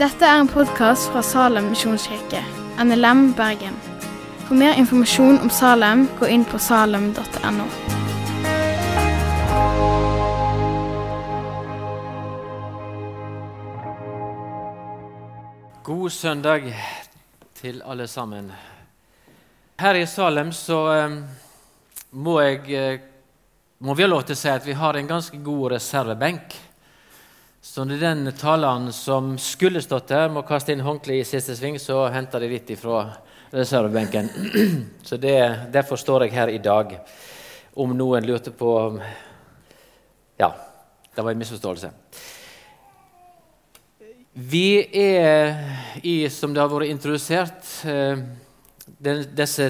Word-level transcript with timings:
Dette 0.00 0.24
er 0.24 0.38
en 0.40 0.48
podkast 0.48 1.10
fra 1.12 1.20
Salem 1.20 1.66
misjonskirke, 1.68 2.38
NLM 2.80 3.34
Bergen. 3.36 3.74
For 4.46 4.56
mer 4.56 4.78
informasjon 4.80 5.36
om 5.44 5.50
Salem, 5.52 6.06
gå 6.16 6.24
inn 6.32 6.46
på 6.48 6.56
salem.no. 6.56 7.66
God 15.84 16.16
søndag 16.16 16.72
til 17.60 17.82
alle 17.84 18.08
sammen. 18.08 18.48
Her 19.84 20.00
i 20.00 20.06
Salem 20.08 20.56
så 20.56 20.80
eh, 20.94 21.20
må, 22.16 22.40
jeg, 22.40 22.64
eh, 22.72 23.04
må 23.84 23.92
vi 23.92 24.08
ha 24.08 24.14
lov 24.14 24.24
til 24.24 24.40
å 24.40 24.44
si 24.46 24.48
at 24.48 24.64
vi 24.64 24.80
har 24.80 24.96
en 24.96 25.12
ganske 25.12 25.44
god 25.44 25.74
reservebenk. 25.76 26.60
Så 27.62 27.84
når 27.84 27.96
den 28.00 28.32
taleren 28.40 28.92
som 28.92 29.34
skulle 29.38 29.82
stått 29.84 30.08
der, 30.08 30.30
må 30.32 30.40
kaste 30.48 30.72
inn 30.72 30.80
håndkleet 30.80 31.26
i 31.26 31.28
siste 31.28 31.52
sving, 31.58 31.76
så 31.76 32.06
henter 32.08 32.40
de 32.40 32.48
litt 32.48 32.70
ifra 32.72 33.02
reservebenken. 33.52 34.30
Så 35.04 35.18
det, 35.20 35.68
Derfor 35.72 36.00
står 36.00 36.24
jeg 36.24 36.32
her 36.38 36.48
i 36.48 36.62
dag. 36.62 36.94
Om 37.76 37.92
noen 37.98 38.24
lurte 38.24 38.54
på 38.56 38.72
Ja, 40.40 40.54
det 41.14 41.20
var 41.20 41.34
en 41.34 41.42
misforståelse. 41.42 41.92
Vi 44.32 44.80
er 44.96 46.00
i, 46.00 46.30
som 46.32 46.54
det 46.54 46.62
har 46.62 46.70
vært 46.72 46.88
introdusert, 46.88 47.60
den, 47.84 49.26
disse 49.36 49.68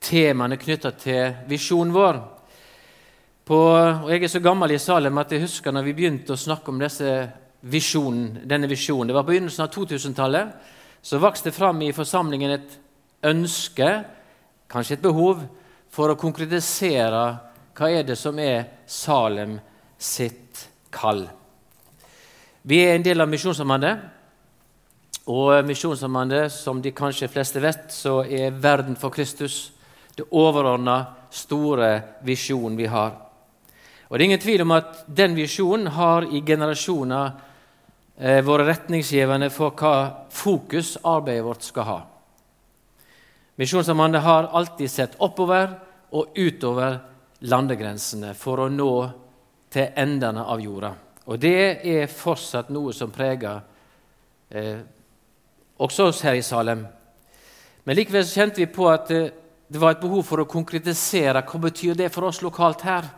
temaene 0.00 0.56
knytta 0.56 0.94
til 0.96 1.42
visjonen 1.50 1.92
vår. 1.92 2.22
På, 3.44 3.56
og 3.76 4.10
Jeg 4.10 4.22
er 4.24 4.28
så 4.32 4.40
gammel 4.40 4.72
i 4.72 4.78
Salem 4.80 5.18
at 5.20 5.32
jeg 5.32 5.42
husker 5.42 5.72
når 5.72 5.84
vi 5.84 5.92
begynte 5.92 6.32
å 6.32 6.40
snakke 6.40 6.72
om 6.72 6.80
visjonen, 7.60 8.38
denne 8.48 8.68
visjonen. 8.68 9.08
Det 9.08 9.14
var 9.14 9.26
på 9.26 9.34
begynnelsen 9.34 9.66
av 9.66 9.72
2000-tallet. 9.74 10.54
Så 11.04 11.20
vokste 11.20 11.50
det 11.50 11.56
fram 11.56 11.82
i 11.84 11.92
forsamlingen 11.92 12.54
et 12.54 12.78
ønske, 13.24 13.88
kanskje 14.68 14.96
et 14.96 15.02
behov, 15.04 15.42
for 15.92 16.08
å 16.08 16.16
konkretisere 16.16 17.24
hva 17.76 17.90
er 17.92 18.06
det 18.08 18.16
som 18.16 18.38
er 18.40 18.64
Salem 18.86 19.58
sitt 19.98 20.64
kall. 20.90 21.26
Vi 22.64 22.80
er 22.80 22.94
en 22.96 23.04
del 23.04 23.20
av 23.20 23.28
Misjonssambandet. 23.28 24.00
Og 25.28 25.52
Misjonssambandet, 25.68 26.52
som 26.52 26.80
de 26.80 26.92
kanskje 26.96 27.28
fleste 27.28 27.60
vet, 27.60 27.92
så 27.92 28.22
er 28.24 28.56
verden 28.56 28.96
for 28.96 29.12
Kristus 29.12 29.74
det 30.16 30.30
overordna, 30.30 31.28
store 31.34 32.20
visjonen 32.24 32.76
vi 32.78 32.86
har. 32.86 33.23
Og 34.14 34.18
Det 34.18 34.22
er 34.22 34.30
ingen 34.30 34.38
tvil 34.38 34.62
om 34.62 34.70
at 34.70 34.98
den 35.10 35.32
visjonen 35.34 35.88
har 35.90 36.22
i 36.30 36.38
generasjoner 36.46 37.32
eh, 38.14 38.44
vært 38.46 38.68
retningsgivende 38.68 39.48
for 39.50 39.74
hva 39.74 39.94
fokus 40.30 40.92
arbeidet 41.02 41.42
vårt 41.42 41.66
skal 41.66 41.88
ha. 41.88 41.96
Misjonssambandet 43.58 44.22
har 44.22 44.52
alltid 44.54 44.90
sett 44.92 45.16
oppover 45.18 45.72
og 46.14 46.38
utover 46.38 47.00
landegrensene 47.50 48.36
for 48.38 48.62
å 48.62 48.68
nå 48.70 48.92
til 49.74 49.98
endene 49.98 50.46
av 50.46 50.62
jorda. 50.62 50.92
Og 51.26 51.42
det 51.42 51.82
er 51.82 52.06
fortsatt 52.06 52.70
noe 52.70 52.94
som 52.94 53.10
preger 53.10 53.66
eh, 54.54 54.78
også 55.74 56.06
oss 56.12 56.22
her 56.22 56.38
i 56.38 56.46
Salem. 56.46 56.86
Men 57.82 57.98
likevel 57.98 58.30
kjente 58.30 58.62
vi 58.62 58.70
på 58.70 58.86
at 58.94 59.10
eh, 59.10 59.26
det 59.66 59.82
var 59.82 59.98
et 59.98 60.06
behov 60.06 60.22
for 60.22 60.38
å 60.38 60.46
konkretisere 60.46 61.42
hva 61.42 61.64
betyr 61.66 61.98
det 61.98 62.12
for 62.14 62.30
oss 62.30 62.44
lokalt 62.46 62.86
her. 62.86 63.10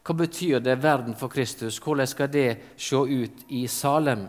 Hva 0.00 0.14
betyr 0.16 0.60
det 0.64 0.78
verden 0.80 1.14
for 1.14 1.28
Kristus? 1.28 1.78
Hvordan 1.78 2.08
skal 2.08 2.30
det 2.32 2.48
se 2.76 2.96
ut 2.96 3.42
i 3.48 3.66
Salem? 3.68 4.26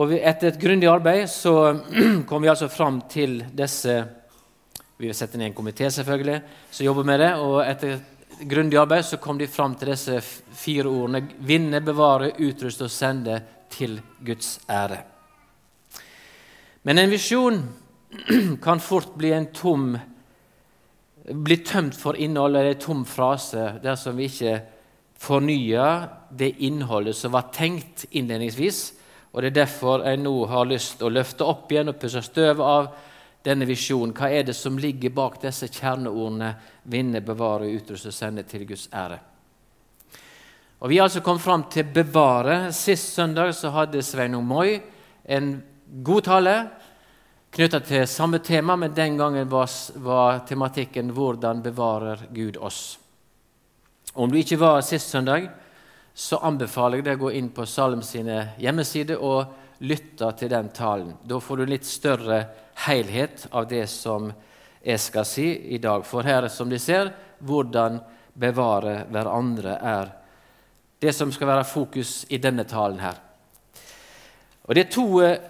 Og 0.00 0.14
Etter 0.14 0.50
et 0.50 0.60
grundig 0.60 0.88
arbeid 0.90 1.28
så 1.30 1.54
kom 2.28 2.42
vi 2.42 2.50
altså 2.50 2.68
fram 2.68 3.02
til 3.10 3.44
disse 3.52 3.94
Vi 5.00 5.08
har 5.08 5.16
sett 5.16 5.34
ned 5.34 5.46
en 5.46 5.54
komité 5.56 5.88
selvfølgelig, 5.90 6.40
som 6.70 6.86
jobber 6.86 7.04
med 7.04 7.20
det. 7.20 7.34
og 7.34 7.62
etter 7.64 8.00
grundig 8.44 8.78
arbeid 8.78 9.04
så 9.04 9.16
kom 9.16 9.38
de 9.38 9.46
fram 9.46 9.74
til 9.74 9.88
disse 9.88 10.20
fire 10.52 10.88
ordene 10.88 11.22
vinne, 11.38 11.80
bevare, 11.80 12.34
utruste 12.38 12.84
og 12.84 12.90
sende 12.90 13.40
til 13.70 14.00
Guds 14.20 14.58
ære. 14.68 14.98
Men 16.82 16.98
en 16.98 17.10
visjon 17.10 17.62
kan 18.64 18.80
fort 18.80 19.14
bli 19.16 19.32
en 19.32 19.48
tom 19.56 19.96
bli 21.32 21.56
tømt 21.64 21.96
for 21.96 22.18
innhold 22.18 22.56
eller 22.56 22.74
en 22.74 22.80
tom 22.82 23.04
frase 23.06 23.76
dersom 23.82 24.16
vi 24.18 24.28
ikke 24.30 24.56
fornyer 25.20 26.08
det 26.30 26.54
innholdet 26.64 27.16
som 27.16 27.32
var 27.32 27.50
tenkt 27.54 28.06
innledningsvis. 28.10 28.80
Og 29.32 29.42
Det 29.42 29.50
er 29.50 29.64
derfor 29.64 30.04
jeg 30.06 30.18
nå 30.18 30.34
har 30.46 30.66
lyst 30.66 30.98
til 30.98 31.06
å 31.06 31.14
løfte 31.14 31.46
opp 31.46 31.70
igjen 31.70 31.92
og 31.92 31.98
pusse 32.00 32.22
støvet 32.22 32.66
av 32.66 32.88
denne 33.44 33.66
visjonen. 33.68 34.14
Hva 34.16 34.30
er 34.30 34.42
det 34.48 34.56
som 34.56 34.78
ligger 34.78 35.14
bak 35.14 35.40
disse 35.42 35.68
kjerneordene 35.68 36.54
'vinne, 36.84 37.20
bevare, 37.20 37.70
utruste, 37.70 38.12
sende 38.12 38.42
til 38.42 38.66
Guds 38.66 38.88
ære'? 38.92 39.18
Og 40.80 40.88
Vi 40.88 40.96
har 40.96 41.04
altså 41.04 41.20
kommet 41.20 41.42
fram 41.42 41.64
til 41.70 41.84
'bevare'. 41.84 42.72
Sist 42.72 43.14
søndag 43.14 43.54
så 43.54 43.70
hadde 43.70 44.02
Sveinung 44.02 44.44
Moi 44.44 44.80
en 45.24 45.62
god 46.04 46.22
tale 46.22 46.70
knytta 47.50 47.80
til 47.80 48.06
samme 48.08 48.38
tema, 48.38 48.76
men 48.76 48.94
den 48.94 49.16
gangen 49.18 49.48
var, 49.48 49.70
var, 49.94 50.38
tematikken 50.48 51.12
'Hvordan 51.12 51.62
bevarer 51.62 52.18
Gud 52.30 52.56
oss'? 52.56 52.98
Om 54.14 54.30
du 54.30 54.38
ikke 54.38 54.58
var 54.60 54.80
sist 54.80 55.10
søndag, 55.10 55.50
så 56.14 56.38
anbefaler 56.42 56.98
jeg 56.98 57.04
deg 57.04 57.18
å 57.18 57.24
gå 57.24 57.30
inn 57.30 57.48
på 57.50 57.66
Salem 57.66 58.02
sine 58.02 58.48
hjemmesider 58.58 59.22
og 59.22 59.46
lytte 59.78 60.32
til 60.38 60.50
den 60.50 60.68
talen. 60.68 61.14
Da 61.24 61.40
får 61.40 61.56
du 61.56 61.66
litt 61.66 61.86
større 61.86 62.46
helhet 62.86 63.46
av 63.52 63.68
det 63.68 63.86
som 63.88 64.32
jeg 64.82 65.00
skal 65.00 65.24
si 65.24 65.74
i 65.74 65.78
dag. 65.78 66.04
For 66.04 66.22
her, 66.22 66.48
som 66.48 66.68
de 66.68 66.78
ser, 66.78 67.12
hvordan 67.38 68.00
bevare 68.34 69.04
hverandre 69.10 69.78
er 69.78 70.12
det 71.00 71.14
som 71.16 71.32
skal 71.32 71.48
være 71.48 71.64
fokus 71.64 72.26
i 72.28 72.38
denne 72.38 72.64
talen 72.64 72.98
her. 73.00 73.29
Og 74.70 74.76
Det 74.76 74.84
er 74.84 74.90
to, 74.94 75.04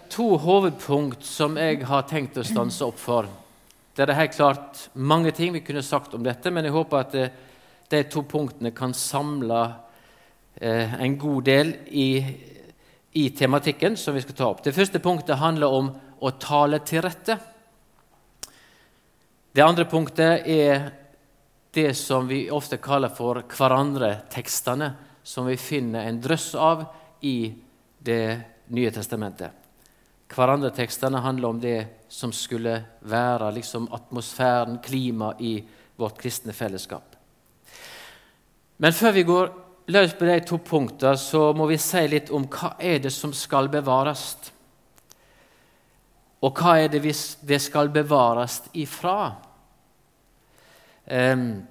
to 0.08 0.26
hovedpunkt 0.40 1.26
som 1.28 1.58
jeg 1.60 1.82
har 1.84 2.06
tenkt 2.08 2.38
å 2.40 2.44
stanse 2.46 2.86
opp 2.86 2.96
for. 2.96 3.26
Det 3.92 4.06
er 4.06 4.16
helt 4.16 4.32
klart 4.32 4.78
mange 4.96 5.28
ting 5.36 5.50
vi 5.52 5.60
kunne 5.60 5.82
sagt 5.84 6.14
om 6.16 6.22
dette, 6.24 6.48
men 6.48 6.64
jeg 6.64 6.72
håper 6.72 7.02
at 7.02 7.16
eh, 7.20 7.34
de 7.92 7.98
to 8.08 8.22
punktene 8.24 8.70
kan 8.72 8.94
samle 8.96 9.58
eh, 10.56 10.94
en 11.04 11.18
god 11.20 11.44
del 11.44 11.74
i, 11.92 12.06
i 13.12 13.24
tematikken 13.36 13.98
som 14.00 14.16
vi 14.16 14.22
skal 14.24 14.38
ta 14.38 14.48
opp. 14.54 14.62
Det 14.64 14.72
første 14.72 15.02
punktet 15.04 15.36
handler 15.36 15.76
om 15.76 15.90
å 16.16 16.32
tale 16.40 16.80
til 16.88 17.04
rette. 17.04 17.36
Det 19.52 19.66
andre 19.66 19.84
punktet 19.84 20.48
er 20.48 20.86
det 21.76 21.90
som 22.00 22.24
vi 22.24 22.46
ofte 22.48 22.80
kaller 22.80 23.12
for 23.12 23.42
hverandre-tekstene, 23.52 24.88
som 25.20 25.44
vi 25.52 25.58
finner 25.60 26.08
en 26.08 26.22
drøss 26.24 26.54
av 26.56 26.86
i 27.20 27.52
Det 28.00 28.24
nye 28.70 28.90
testamentet. 28.94 29.50
Hverandre-tekstene 30.30 31.18
handler 31.24 31.48
om 31.48 31.60
det 31.60 31.78
som 32.08 32.32
skulle 32.32 32.76
være 33.00 33.50
liksom 33.56 33.88
atmosfæren, 33.92 34.78
klimaet, 34.82 35.40
i 35.40 35.64
vårt 35.98 36.18
kristne 36.18 36.52
fellesskap. 36.52 37.16
Men 38.78 38.92
før 38.92 39.12
vi 39.12 39.22
går 39.28 39.50
løs 39.90 40.14
på 40.14 40.24
de 40.24 40.38
to 40.46 40.58
punktene, 40.64 41.16
så 41.18 41.50
må 41.52 41.66
vi 41.68 41.78
si 41.82 42.06
litt 42.08 42.30
om 42.30 42.46
hva 42.48 42.76
er 42.78 43.02
det 43.02 43.12
som 43.12 43.32
skal 43.36 43.68
bevares. 43.68 44.22
Og 46.40 46.56
hva 46.56 46.78
er 46.80 46.88
det 46.88 47.02
hvis 47.04 47.24
det 47.44 47.58
skal 47.60 47.90
bevares 47.92 48.62
ifra? 48.72 49.34
Um, 51.10 51.66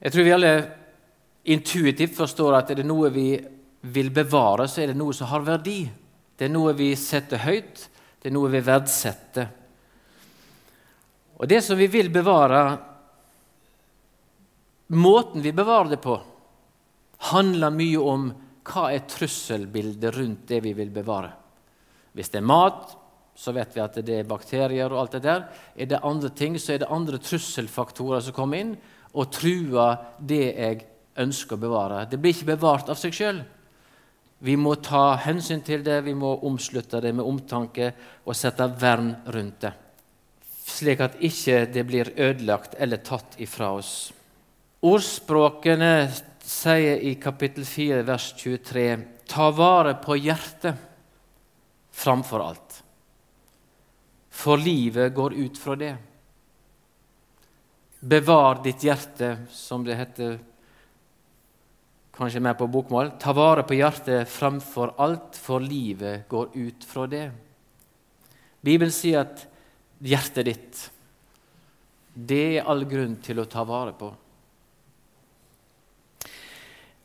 jeg 0.00 0.12
tror 0.12 0.26
vi 0.26 0.34
alle 0.34 0.54
intuitivt 1.52 2.16
forstår 2.16 2.56
at 2.58 2.72
er 2.72 2.80
det 2.80 2.88
noe 2.88 3.12
vi 3.14 3.28
vil 3.92 4.10
bevare, 4.14 4.66
så 4.68 4.82
er 4.82 4.92
det 4.92 4.98
noe 4.98 5.14
som 5.16 5.30
har 5.30 5.44
verdi. 5.46 5.84
Det 6.36 6.48
er 6.48 6.52
noe 6.52 6.74
vi 6.76 6.90
setter 6.98 7.40
høyt, 7.44 7.86
det 8.20 8.30
er 8.30 8.34
noe 8.34 8.50
vi 8.52 8.60
verdsetter. 8.64 9.48
Og 11.36 11.48
det 11.48 11.60
som 11.64 11.78
vi 11.78 11.88
vil 11.92 12.08
bevare, 12.12 12.62
måten 14.96 15.44
vi 15.44 15.52
bevarer 15.52 15.94
det 15.94 16.00
på, 16.04 16.16
handler 17.32 17.72
mye 17.72 18.02
om 18.02 18.28
hva 18.66 18.90
er 18.92 19.06
trusselbildet 19.08 20.16
rundt 20.16 20.46
det 20.48 20.60
vi 20.64 20.72
vil 20.76 20.90
bevare. 20.92 21.30
Hvis 22.16 22.32
det 22.32 22.40
er 22.40 22.48
mat, 22.48 22.96
så 23.36 23.52
vet 23.52 23.74
vi 23.76 23.82
at 23.84 23.98
det 24.00 24.20
er 24.20 24.28
bakterier 24.28 24.92
og 24.92 25.02
alt 25.02 25.16
det 25.18 25.24
der. 25.26 25.44
Er 25.76 25.90
det 25.90 26.04
andre 26.04 26.30
ting, 26.32 26.56
så 26.58 26.72
er 26.72 26.82
det 26.82 26.92
andre 26.92 27.20
trusselfaktorer 27.20 28.24
som 28.24 28.36
kommer 28.36 28.62
inn 28.64 28.76
og 29.16 29.28
truer 29.32 30.00
det 30.18 30.44
jeg 30.46 30.86
ønsker 31.20 31.56
å 31.56 31.60
bevare. 31.60 32.06
Det 32.08 32.18
blir 32.20 32.34
ikke 32.34 32.54
bevart 32.54 32.88
av 32.92 32.98
seg 33.00 33.14
sjøl. 33.16 33.42
Vi 34.46 34.54
må 34.54 34.76
ta 34.78 35.16
hensyn 35.18 35.62
til 35.66 35.82
det, 35.82 36.04
vi 36.06 36.14
må 36.14 36.36
omslutte 36.46 37.00
det 37.02 37.10
med 37.16 37.26
omtanke 37.26 37.90
og 38.22 38.36
sette 38.38 38.68
vern 38.78 39.08
rundt 39.34 39.64
det, 39.64 39.72
slik 40.66 41.02
at 41.02 41.18
ikke 41.24 41.64
det 41.74 41.82
blir 41.88 42.12
ødelagt 42.14 42.76
eller 42.78 43.02
tatt 43.02 43.34
ifra 43.42 43.72
oss. 43.74 44.12
Ordspråkene 44.86 45.90
sier 46.46 47.02
i 47.02 47.16
kapittel 47.18 47.66
4, 47.66 48.02
vers 48.06 48.28
23.: 48.38 48.86
Ta 49.26 49.50
vare 49.50 49.96
på 49.98 50.14
hjertet 50.14 50.78
framfor 51.90 52.44
alt, 52.46 52.82
for 54.30 54.62
livet 54.62 55.14
går 55.14 55.34
ut 55.34 55.58
fra 55.58 55.74
det. 55.80 55.94
Bevar 57.98 58.62
ditt 58.62 58.84
hjerte, 58.86 59.38
som 59.50 59.82
det 59.82 59.98
heter 59.98 60.38
kanskje 62.16 62.40
mer 62.40 62.56
på 62.58 62.68
bokmål. 62.70 63.12
Ta 63.20 63.32
vare 63.36 63.64
på 63.66 63.76
hjertet 63.76 64.28
framfor 64.28 64.94
alt, 65.02 65.36
for 65.36 65.60
livet 65.60 66.28
går 66.28 66.54
ut 66.54 66.84
fra 66.84 67.06
det. 67.10 67.30
Bibelen 68.60 68.92
sier 68.92 69.26
at 69.26 69.44
hjertet 70.02 70.48
ditt, 70.48 70.84
det 72.16 72.44
er 72.56 72.68
all 72.68 72.86
grunn 72.88 73.18
til 73.22 73.42
å 73.42 73.48
ta 73.50 73.64
vare 73.68 73.92
på. 73.96 74.08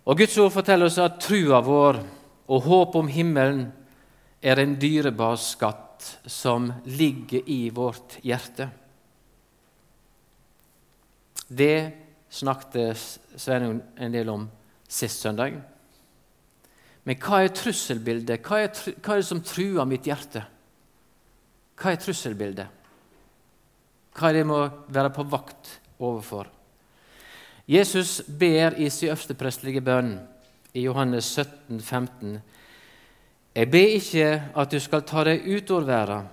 Og 0.02 0.18
Guds 0.18 0.38
ord 0.42 0.54
forteller 0.56 0.90
oss 0.90 0.98
at 1.02 1.20
trua 1.22 1.60
vår 1.62 2.00
og 2.52 2.66
håp 2.66 2.96
om 3.00 3.12
himmelen 3.12 3.68
er 4.42 4.60
en 4.60 4.74
dyrebar 4.82 5.38
skatt 5.38 6.08
som 6.26 6.72
ligger 6.90 7.46
i 7.46 7.70
vårt 7.70 8.18
hjerte. 8.26 8.72
Det 11.48 11.92
snakket 12.32 12.98
Sveinung 13.36 13.82
en 14.00 14.16
del 14.16 14.32
om 14.32 14.48
sist 14.92 15.24
søndag. 15.24 15.56
Men 17.08 17.18
hva 17.18 17.42
er 17.42 17.54
trusselbildet? 17.56 18.44
Hva 18.46 18.62
er, 18.66 18.72
hva 19.02 19.16
er 19.16 19.22
det 19.22 19.30
som 19.30 19.42
truer 19.46 19.88
mitt 19.90 20.06
hjerte? 20.10 20.44
Hva 21.80 21.94
er 21.94 22.02
trusselbildet? 22.02 22.80
Hva 24.12 24.28
er 24.28 24.36
det 24.36 24.44
jeg 24.44 24.50
må 24.52 24.60
være 24.92 25.14
på 25.16 25.26
vakt 25.32 25.78
overfor? 26.02 26.50
Jesus 27.72 28.20
ber 28.28 28.76
i 28.78 28.90
sin 28.92 29.14
øversteprestelige 29.14 29.82
bønn 29.86 30.18
i 30.76 30.84
Johannes 30.84 31.30
17, 31.40 31.80
15. 31.80 32.38
Jeg 33.56 33.72
ber 33.72 33.96
ikke 33.96 34.28
at 34.56 34.72
du 34.72 34.80
skal 34.80 35.06
ta 35.08 35.24
deg 35.28 35.48
ut 35.48 35.72
av 35.72 35.88
verden, 35.88 36.30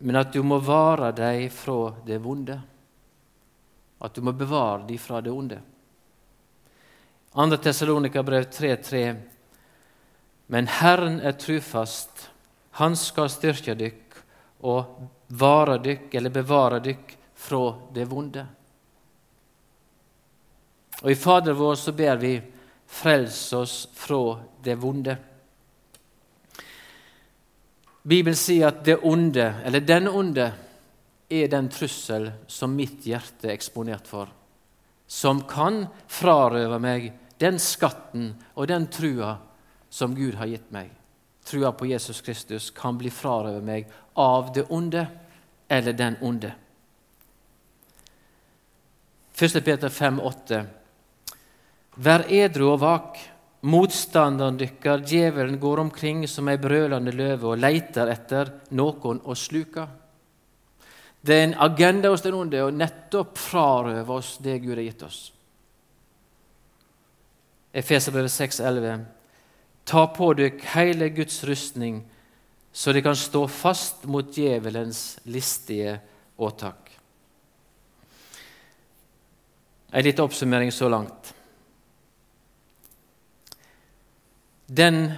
men 0.00 0.18
at 0.20 0.32
du 0.32 0.42
må 0.44 0.58
vare 0.64 1.12
deg 1.16 1.46
fra 1.52 1.92
det 2.06 2.18
vonde. 2.24 2.56
At 4.00 4.16
du 4.16 4.24
må 4.24 4.34
bevare 4.36 4.84
deg 4.88 5.00
fra 5.00 5.22
det 5.24 5.32
onde. 5.32 5.60
2. 7.36 7.56
Tessalonika-brev 7.56 8.42
3.3.: 8.42 9.16
Men 10.46 10.66
Herren 10.66 11.20
er 11.20 11.32
trufast, 11.32 12.30
Han 12.70 12.96
skal 12.96 13.28
styrke 13.28 13.74
dykk 13.74 14.16
og 14.64 15.08
vare 15.28 15.78
dykk, 15.84 16.14
eller 16.14 16.32
bevare 16.32 16.80
dykk, 16.80 17.12
fra 17.34 17.74
det 17.92 18.04
vonde. 18.08 18.46
Og 21.02 21.10
i 21.10 21.14
Fader 21.14 21.52
vår 21.52 21.74
så 21.74 21.92
ber 21.92 22.16
vi 22.16 22.32
frels 22.86 23.52
oss 23.52 23.74
fra 23.92 24.38
det 24.64 24.78
vonde. 24.80 25.16
Bibelen 28.02 28.36
sier 28.36 28.68
at 28.68 28.80
det 28.84 28.96
onde, 29.04 29.50
eller 29.64 29.84
den 29.84 30.08
onde, 30.08 30.48
er 31.28 31.52
den 31.52 31.68
trussel 31.68 32.30
som 32.48 32.76
mitt 32.76 33.04
hjerte 33.04 33.50
er 33.50 33.56
eksponert 33.56 34.08
for, 34.08 34.32
som 35.06 35.44
kan 35.48 35.84
frarøve 36.08 36.80
meg 36.80 37.12
den 37.38 37.58
skatten 37.60 38.32
og 38.54 38.68
den 38.68 38.86
trua 38.92 39.36
som 39.90 40.14
Gud 40.16 40.34
har 40.40 40.50
gitt 40.50 40.70
meg. 40.74 40.90
Trua 41.46 41.72
på 41.72 41.86
Jesus 41.86 42.20
Kristus 42.20 42.70
kan 42.74 42.98
bli 42.98 43.10
frarøvet 43.12 43.64
meg 43.64 43.90
av 44.18 44.50
det 44.54 44.66
onde 44.72 45.06
eller 45.68 45.92
den 45.92 46.16
onde. 46.20 46.52
1. 49.36 49.64
Peter 49.64 49.88
5, 49.88 50.20
8. 50.20 50.64
Vær 51.96 52.24
edru 52.32 52.70
og 52.72 52.80
vak. 52.80 53.18
Motstanderen 53.66 54.56
dykkar, 54.60 55.02
djevelen, 55.04 55.58
går 55.60 55.80
omkring 55.82 56.26
som 56.28 56.48
ei 56.48 56.58
brølende 56.60 57.12
løve 57.12 57.50
og 57.50 57.60
leiter 57.60 58.08
etter 58.12 58.52
noen 58.78 59.20
å 59.24 59.34
sluke. 59.34 59.86
Det 61.20 61.34
er 61.34 61.48
en 61.48 61.56
agenda 61.66 62.12
hos 62.12 62.22
den 62.22 62.36
onde 62.38 62.62
å 62.62 62.70
nettopp 62.70 63.38
frarøve 63.40 64.20
oss 64.20 64.36
det 64.44 64.60
Gud 64.62 64.76
har 64.76 64.84
gitt 64.86 65.02
oss. 65.02 65.20
Efeserbrevet 67.76 68.30
6,11.: 68.30 69.04
Ta 69.84 70.06
på 70.06 70.30
dykk 70.32 70.62
hele 70.72 71.10
Guds 71.12 71.42
rustning, 71.44 72.00
så 72.72 72.92
de 72.92 73.02
kan 73.04 73.16
stå 73.16 73.42
fast 73.48 74.04
mot 74.08 74.32
djevelens 74.32 75.18
listige 75.28 75.98
åtak. 76.36 76.94
En 79.92 80.04
liten 80.04 80.24
oppsummering 80.24 80.72
så 80.72 80.88
langt. 80.88 81.34
Den 84.66 85.12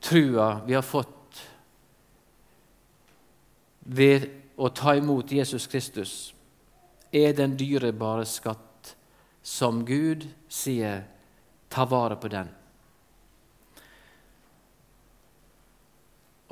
trua 0.00 0.60
vi 0.66 0.74
har 0.74 0.82
fått 0.82 1.40
ved 3.80 4.28
å 4.56 4.68
ta 4.68 4.94
imot 4.96 5.32
Jesus 5.32 5.66
Kristus, 5.66 6.34
er 7.12 7.32
den 7.32 7.56
dyrebare 7.56 8.28
skatt 8.28 8.94
som 9.42 9.82
Gud 9.88 10.28
sier 10.48 11.02
ta 11.72 11.86
vare 11.88 12.18
på 12.20 12.28
den. 12.32 12.50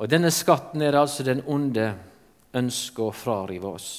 Og 0.01 0.09
Denne 0.09 0.31
skatten 0.33 0.81
er 0.81 0.97
altså 0.97 1.23
den 1.23 1.43
onde 1.45 1.91
ønsker 2.57 3.05
å 3.05 3.13
frarive 3.13 3.69
oss. 3.69 3.89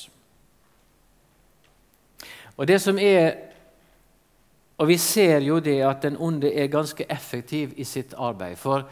Og 2.59 2.67
det 2.67 2.81
som 2.83 2.99
er 2.99 3.53
og 4.83 4.89
vi 4.89 4.97
ser 4.99 5.45
jo 5.47 5.61
det 5.63 5.79
at 5.87 6.03
den 6.03 6.17
onde 6.19 6.51
er 6.51 6.67
ganske 6.67 7.05
effektiv 7.07 7.77
i 7.79 7.85
sitt 7.87 8.17
arbeid. 8.19 8.57
For 8.59 8.83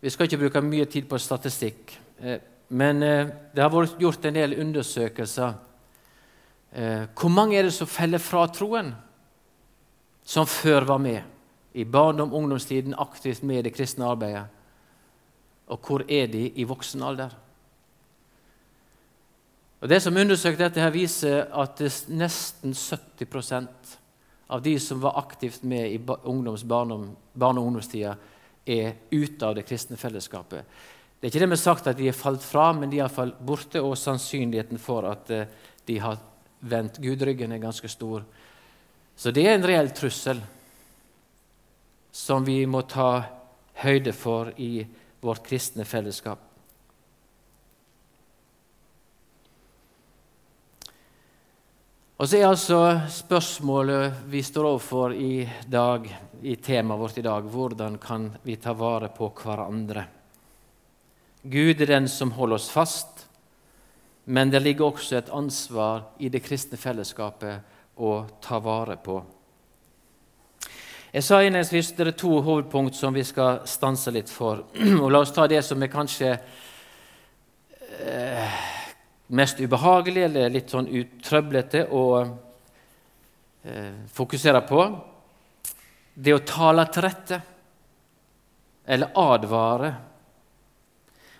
vi 0.00 0.10
skal 0.12 0.28
ikke 0.28 0.40
bruke 0.42 0.60
mye 0.60 0.84
tid 0.84 1.06
på 1.08 1.16
statistikk, 1.16 1.94
eh, 2.20 2.42
men 2.68 3.02
eh, 3.02 3.30
det 3.54 3.62
har 3.62 3.72
vært 3.72 3.96
gjort 4.02 4.28
en 4.28 4.36
del 4.36 4.58
undersøkelser. 4.60 5.54
Eh, 6.72 7.06
hvor 7.16 7.32
mange 7.32 7.56
er 7.56 7.70
det 7.70 7.72
som 7.72 7.88
feller 7.88 8.20
fra 8.20 8.44
troen, 8.52 8.92
som 10.28 10.44
før 10.44 10.84
var 10.92 11.00
med 11.00 11.37
i 11.74 11.84
barndom 11.84 12.34
ungdomstiden, 12.34 12.94
aktivt 12.98 13.42
med 13.42 13.58
i 13.58 13.68
det 13.68 13.74
kristne 13.76 14.08
arbeidet? 14.08 14.46
Og 15.68 15.78
hvor 15.84 16.04
er 16.08 16.26
de 16.26 16.48
i 16.56 16.64
voksen 16.64 17.02
alder? 17.02 17.34
Og 19.80 19.88
Det 19.88 20.02
som 20.02 20.16
undersøkte 20.16 20.64
dette, 20.64 20.80
her 20.80 20.90
viser 20.90 21.46
at 21.54 21.80
nesten 22.08 22.72
70% 22.74 23.96
av 24.48 24.62
de 24.62 24.78
som 24.80 25.00
var 25.00 25.18
aktivt 25.20 25.62
med 25.62 25.92
i 25.92 26.00
ungdoms, 26.24 26.64
barndom, 26.64 27.10
barne 27.34 27.60
og 27.60 27.66
ungdomstida, 27.66 28.16
er 28.66 28.96
ute 29.10 29.46
av 29.46 29.54
det 29.54 29.66
kristne 29.68 29.96
fellesskapet. 29.96 30.64
Det 31.18 31.26
er 31.26 31.32
ikke 31.32 31.44
det 31.44 31.50
med 31.50 31.60
sagt 31.60 31.86
at 31.90 31.98
de 31.98 32.08
er 32.08 32.16
falt 32.16 32.42
fra, 32.42 32.72
men 32.72 32.90
de 32.90 32.98
er 32.98 33.04
iallfall 33.04 33.32
borte, 33.38 33.80
og 33.82 33.96
sannsynligheten 33.98 34.78
for 34.82 35.06
at 35.08 35.30
eh, 35.34 35.48
de 35.86 35.98
har 36.02 36.18
vendt 36.60 36.98
Gud 37.02 37.22
ryggen, 37.22 37.52
er 37.52 37.62
ganske 37.62 37.88
stor. 37.88 38.24
Så 39.18 39.30
det 39.34 39.46
er 39.46 39.56
en 39.56 39.66
reell 39.66 39.90
trussel 39.94 40.40
som 42.10 42.44
vi 42.44 42.64
må 42.66 42.82
ta 42.88 43.22
høyde 43.82 44.12
for 44.12 44.52
i 44.56 44.86
vårt 45.20 45.46
kristne 45.46 45.86
fellesskap. 45.86 46.48
Og 52.18 52.26
så 52.26 52.40
er 52.40 52.48
altså 52.48 52.78
spørsmålet 53.14 54.24
vi 54.26 54.40
står 54.42 54.66
overfor 54.72 55.12
i 55.14 55.46
dag, 55.70 56.08
i 56.42 56.56
temaet 56.58 56.98
vårt 56.98 57.18
i 57.20 57.22
dag, 57.22 57.46
hvordan 57.46 57.98
kan 58.02 58.32
vi 58.42 58.56
ta 58.58 58.74
vare 58.74 59.12
på 59.14 59.30
hverandre? 59.38 60.02
Gud 61.46 61.80
er 61.80 61.86
den 61.86 62.08
som 62.10 62.34
holder 62.34 62.58
oss 62.58 62.66
fast, 62.74 63.28
men 64.24 64.50
det 64.50 64.64
ligger 64.64 64.90
også 64.90 65.20
et 65.20 65.30
ansvar 65.30 66.08
i 66.18 66.28
det 66.28 66.42
kristne 66.42 66.76
fellesskapet 66.76 68.02
å 68.02 68.24
ta 68.42 68.58
vare 68.66 68.98
på. 68.98 69.20
Jeg 71.08 71.24
sa 71.24 71.38
innledningsvis 71.40 71.94
det 71.96 72.06
er 72.06 72.16
to 72.20 72.34
hovedpunkt 72.44 72.96
som 72.96 73.14
vi 73.16 73.22
skal 73.24 73.62
stanse 73.64 74.12
litt 74.12 74.28
for. 74.28 74.66
Og 75.02 75.08
La 75.08 75.22
oss 75.24 75.32
ta 75.32 75.46
det 75.48 75.62
som 75.64 75.80
er 75.80 75.88
kanskje 75.92 76.34
eh, 78.04 78.58
mest 79.32 79.60
ubehagelig 79.60 80.26
eller 80.26 80.52
litt 80.52 80.68
sånn 80.74 80.90
utrøblete 80.92 81.86
å 81.96 82.04
eh, 82.20 83.94
fokusere 84.12 84.60
på, 84.68 84.84
det 86.12 86.34
å 86.34 86.44
tale 86.44 86.84
til 86.92 87.06
rette 87.06 87.40
eller 88.84 89.16
advare. 89.16 89.92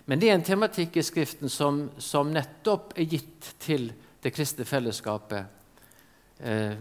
Men 0.09 0.17
det 0.17 0.31
er 0.31 0.39
en 0.39 0.49
tematikk 0.49 0.97
i 0.97 1.05
Skriften 1.05 1.49
som, 1.53 1.91
som 2.01 2.33
nettopp 2.33 2.97
er 2.97 3.05
gitt 3.05 3.53
til 3.61 3.91
det 4.23 4.33
kristne 4.33 4.65
fellesskapet, 4.65 5.45
eh, 6.41 6.73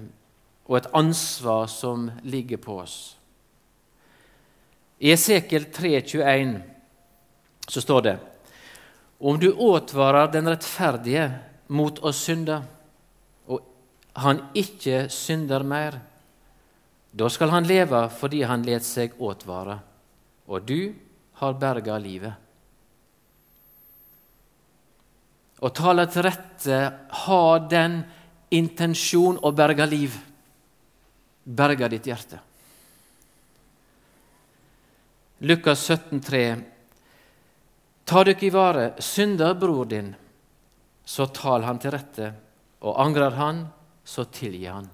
og 0.68 0.76
et 0.76 0.90
ansvar 0.96 1.66
som 1.72 2.10
ligger 2.22 2.60
på 2.60 2.78
oss. 2.84 2.96
I 4.98 5.12
Esekiel 5.14 5.68
3,21 5.72 6.58
så 7.68 7.80
står 7.80 8.02
det 8.04 8.18
om 9.18 9.38
du 9.38 9.52
åtvarer 9.52 10.30
den 10.30 10.46
rettferdige 10.46 11.24
mot 11.74 11.98
å 11.98 12.12
synde, 12.14 12.60
og 13.50 13.64
han 14.22 14.44
ikke 14.54 15.08
synder 15.12 15.66
mer, 15.66 16.00
Da 17.18 17.26
skal 17.32 17.48
han 17.50 17.64
leve 17.64 18.02
fordi 18.12 18.42
han 18.44 18.62
let 18.62 18.84
seg 18.84 19.14
åtvare, 19.18 19.78
og 20.46 20.66
du 20.68 20.92
har 21.40 21.56
berga 21.56 21.96
livet. 21.98 22.34
Å 25.58 25.70
tale 25.74 26.04
til 26.12 26.26
rette 26.28 26.78
har 27.24 27.64
den 27.72 28.02
intensjon 28.54 29.40
å 29.42 29.50
berge 29.56 29.88
liv. 29.88 30.14
Berge 31.48 31.88
ditt 31.88 32.06
hjerte. 32.06 32.40
Lukas 35.38 35.84
17, 35.86 36.20
17,3. 36.20 36.62
Ta 38.04 38.24
dykk 38.24 38.42
i 38.42 38.50
vare, 38.52 38.84
synder 39.04 39.54
bror 39.56 39.88
din, 39.88 40.10
så 41.04 41.26
tal 41.32 41.64
han 41.64 41.80
til 41.80 41.92
rette, 41.94 42.30
og 42.84 43.00
angrer 43.00 43.36
han, 43.36 43.62
så 44.04 44.24
tilgi 44.32 44.66
han. 44.68 44.88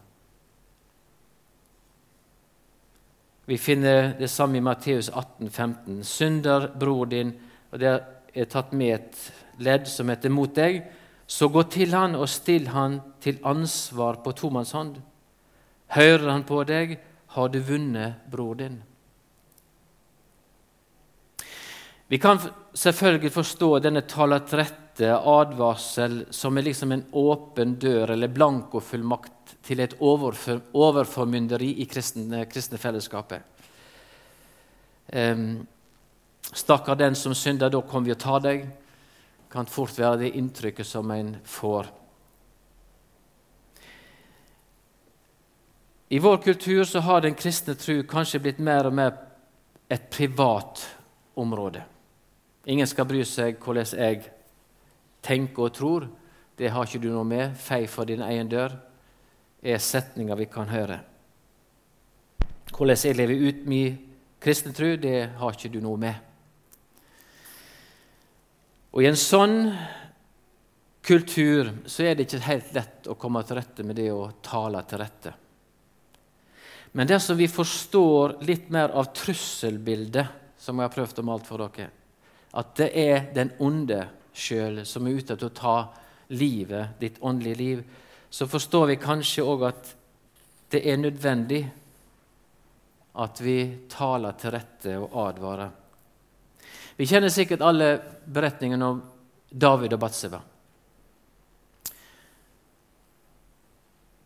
Vi 3.45 3.59
finner 3.59 4.15
det 4.19 4.31
samme 4.31 4.59
i 4.59 4.65
Matteus 4.65 5.11
18, 5.11 5.51
15. 5.51 6.05
Synder 6.07 6.69
bror 6.81 7.11
din, 7.11 7.35
og 7.71 7.81
det 7.83 7.95
er 8.35 8.51
tatt 8.51 8.73
med 8.73 8.95
et 8.95 9.19
ledd 9.59 9.89
som 9.89 10.09
heter 10.09 10.31
'mot 10.31 10.55
deg', 10.55 10.85
så 11.27 11.49
gå 11.49 11.63
til 11.71 11.95
han 11.95 12.15
og 12.15 12.29
still 12.29 12.69
han 12.69 13.01
til 13.21 13.39
ansvar 13.45 14.23
på 14.25 14.33
tomannshånd. 14.33 15.03
Hører 15.93 16.31
han 16.31 16.45
på 16.49 16.63
deg, 16.65 16.99
har 17.35 17.49
du 17.49 17.59
vunnet 17.61 18.27
bror 18.31 18.55
din. 18.59 18.81
Vi 22.07 22.19
kan 22.19 22.39
selvfølgelig 22.75 23.33
forstå 23.33 23.71
denne 23.83 24.05
tala 24.07 24.39
til 24.45 24.61
rette 24.61 25.11
advarsel 25.15 26.21
som 26.31 26.57
er 26.59 26.69
liksom 26.69 26.93
en 26.95 27.05
åpen 27.19 27.75
dør 27.83 28.13
eller 28.15 28.31
blankofullmakt 28.31 29.57
til 29.67 29.83
et 29.83 29.97
overformynderi 29.99 31.73
i 31.83 31.89
kristne, 31.91 32.45
kristne 32.47 32.79
fellesskapet. 32.79 33.43
Um, 35.13 35.67
Stakkar 36.55 36.95
den 36.95 37.17
som 37.17 37.35
synder, 37.35 37.73
da 37.73 37.81
kommer 37.83 38.11
vi 38.11 38.15
og 38.15 38.21
tar 38.21 38.43
deg 38.45 38.67
kan 39.55 39.69
fort 39.71 39.95
være 39.99 40.25
det 40.25 40.35
inntrykket 40.35 40.87
som 40.87 41.11
en 41.15 41.37
får. 41.47 41.87
I 46.09 46.19
vår 46.19 46.37
kultur 46.37 46.85
så 46.85 47.01
har 47.01 47.21
den 47.21 47.35
kristne 47.35 47.75
tro 47.75 48.03
kanskje 48.09 48.43
blitt 48.45 48.59
mer 48.59 48.89
og 48.91 48.95
mer 48.95 49.15
et 49.89 50.11
privat 50.11 50.83
område. 51.35 51.83
Ingen 52.67 52.89
skal 52.89 53.09
bry 53.09 53.23
seg 53.29 53.59
hvordan 53.61 53.89
jeg 53.99 54.21
tenker 55.25 55.67
og 55.67 55.75
tror. 55.77 56.07
Det 56.57 56.71
har 56.71 56.87
ikke 56.87 57.03
du 57.03 57.11
noe 57.13 57.25
med. 57.29 57.57
Fei 57.57 57.87
for 57.91 58.09
din 58.09 58.23
egen 58.25 58.51
dør 58.53 58.77
er 59.65 59.81
setninger 59.81 60.37
vi 60.37 60.47
kan 60.53 60.69
høre. 60.69 61.01
Hvordan 62.75 63.01
jeg 63.01 63.17
lever 63.17 63.49
ut 63.49 63.67
min 63.71 63.99
kristne 64.41 64.75
tro, 64.77 64.95
det 65.01 65.19
har 65.39 65.57
ikke 65.57 65.73
du 65.73 65.81
noe 65.81 66.01
med. 66.01 66.15
Og 68.95 69.03
I 69.03 69.09
en 69.09 69.19
sånn 69.19 69.73
kultur 71.05 71.73
så 71.91 72.05
er 72.05 72.15
det 72.15 72.29
ikke 72.29 72.45
helt 72.47 72.77
lett 72.77 73.09
å 73.11 73.17
komme 73.21 73.43
til 73.45 73.59
rette 73.59 73.87
med 73.87 73.99
det 73.99 74.11
å 74.13 74.29
tale 74.45 74.85
til 74.89 75.03
rette. 75.03 75.33
Men 76.97 77.11
dersom 77.11 77.37
vi 77.37 77.49
forstår 77.51 78.37
litt 78.47 78.69
mer 78.71 78.93
av 78.95 79.09
trusselbildet, 79.17 80.27
som 80.59 80.79
jeg 80.79 80.87
har 80.87 80.95
prøvd 80.95 81.21
å 81.21 81.25
male 81.27 81.47
for 81.47 81.65
dere, 81.65 81.89
at 82.55 82.71
det 82.79 82.87
er 82.95 83.25
den 83.35 83.51
onde 83.59 84.05
sjøl 84.31 84.85
som 84.87 85.07
er 85.07 85.19
ute 85.19 85.35
til 85.35 85.51
å 85.51 85.57
ta 85.59 85.75
livet, 86.39 86.95
ditt 87.03 87.19
åndelige 87.19 87.59
liv, 87.59 87.83
så 88.31 88.47
forstår 88.47 88.93
vi 88.93 89.01
kanskje 89.03 89.43
òg 89.43 89.67
at 89.73 89.91
det 90.71 90.85
er 90.87 91.03
nødvendig 91.03 91.65
at 93.27 93.43
vi 93.43 93.59
taler 93.91 94.39
til 94.39 94.55
rette 94.55 94.97
og 95.03 95.19
advarer. 95.27 95.75
Vi 96.95 97.11
kjenner 97.11 97.35
sikkert 97.35 97.67
alle 97.67 97.97
beretningene 98.27 98.87
om 98.87 99.03
David 99.51 99.99
og 99.99 100.03
Batseba. 100.07 100.41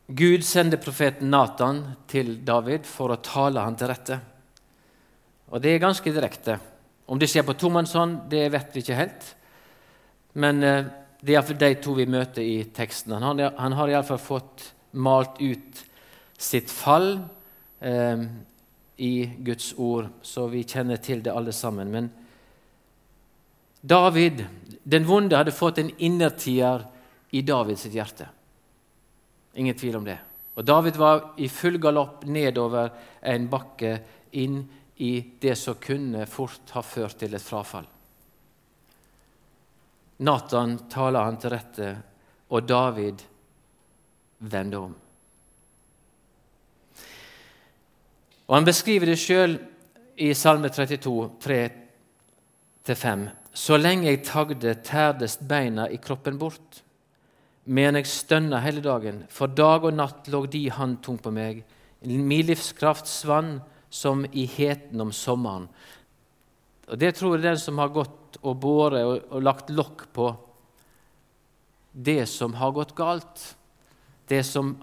Gud 0.09 0.45
sender 0.45 0.81
profeten 0.81 1.29
Natan 1.29 1.83
til 2.09 2.39
David 2.41 2.87
for 2.89 3.13
å 3.13 3.21
tale 3.21 3.61
han 3.61 3.77
til 3.77 3.91
rette. 3.91 4.17
Og 5.53 5.61
det 5.61 5.75
er 5.75 5.83
ganske 5.83 6.13
direkte. 6.13 6.57
Om 7.09 7.21
det 7.21 7.29
skjer 7.29 7.45
på 7.45 7.57
tomannshånd, 7.61 8.23
det 8.33 8.47
vet 8.53 8.73
vi 8.73 8.81
ikke 8.81 8.97
helt. 8.97 9.27
Men 10.41 10.65
eh, 10.65 10.89
det 11.21 11.33
er 11.33 11.37
iallfall 11.37 11.61
de 11.61 11.71
to 11.85 11.97
vi 11.99 12.07
møter 12.09 12.45
i 12.45 12.63
teksten. 12.73 13.19
Han, 13.21 13.43
han 13.59 13.77
har 13.77 13.93
iallfall 13.93 14.21
fått 14.23 14.65
malt 14.97 15.41
ut 15.43 15.83
sitt 16.41 16.73
fall 16.73 17.19
eh, 17.81 18.25
i 18.97 19.13
Guds 19.45 19.75
ord, 19.77 20.09
så 20.23 20.47
vi 20.49 20.65
kjenner 20.65 21.03
til 21.05 21.21
det 21.25 21.37
alle 21.37 21.53
sammen. 21.53 21.93
Men 21.93 22.09
David, 23.81 24.41
den 24.89 25.05
vonde, 25.09 25.37
hadde 25.37 25.55
fått 25.55 25.85
en 25.85 25.93
innertier 26.01 26.89
i 27.37 27.45
Davids 27.45 27.85
hjerte. 27.93 28.33
Ingen 29.59 29.77
tvil 29.77 29.99
om 29.99 30.07
det. 30.07 30.19
Og 30.59 30.67
David 30.67 30.99
var 30.99 31.35
i 31.39 31.49
full 31.51 31.79
galopp 31.83 32.25
nedover 32.27 32.91
en 33.23 33.47
bakke 33.51 33.93
inn 34.39 34.61
i 35.03 35.13
det 35.41 35.55
som 35.59 35.79
kunne 35.83 36.27
fort 36.31 36.73
ha 36.75 36.83
ført 36.83 37.19
til 37.21 37.35
et 37.35 37.43
frafall. 37.43 37.87
Nathan 40.27 40.77
taler 40.91 41.27
han 41.29 41.39
til 41.39 41.53
rette, 41.55 41.91
og 42.51 42.67
David 42.67 43.23
vender 44.39 44.79
om. 44.89 44.95
Og 48.49 48.55
Han 48.57 48.67
beskriver 48.67 49.07
det 49.07 49.19
sjøl 49.21 49.59
i 50.17 50.33
Salme 50.35 50.71
32, 50.73 51.31
3-5. 52.87 53.29
Så 53.53 53.77
lenge 53.77 54.09
jeg 54.09 54.25
tagde, 54.25 54.75
tærdes 54.83 55.39
beina 55.39 55.87
i 55.91 55.99
kroppen 56.03 56.39
bort. 56.39 56.83
Men 57.69 57.99
jeg 57.99 58.09
stønna 58.09 58.63
hele 58.65 58.81
dagen, 58.85 59.25
for 59.29 59.51
dag 59.53 59.85
og 59.85 59.97
natt 59.97 60.29
lå 60.33 60.47
de 60.49 60.65
hand 60.73 61.03
på 61.05 61.33
meg. 61.35 61.63
Min 62.01 62.47
livskraft 62.49 63.09
svann 63.11 63.59
som 63.91 64.25
i 64.33 64.47
heten 64.49 65.01
om 65.01 65.13
sommeren. 65.13 65.69
Og 66.89 66.99
Det 66.99 67.15
tror 67.15 67.37
jeg 67.37 67.45
den 67.45 67.59
som 67.61 67.79
har 67.79 67.93
gått 67.93 68.39
og 68.43 68.57
båret 68.61 69.05
og, 69.05 69.27
og 69.31 69.43
lagt 69.43 69.71
lokk 69.71 70.07
på 70.13 70.31
det 71.93 72.27
som 72.29 72.55
har 72.55 72.73
gått 72.73 72.95
galt, 72.97 73.57
det 74.29 74.45
som 74.47 74.77